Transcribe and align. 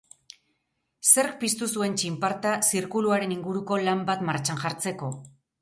Zerk 1.09 1.35
piztu 1.43 1.67
zuen 1.75 1.99
txinparta 2.03 2.55
zirkuluaren 2.71 3.37
inguruko 3.39 3.81
lan 3.85 4.05
bat 4.09 4.29
martxan 4.31 4.63
jartzeko? 4.65 5.17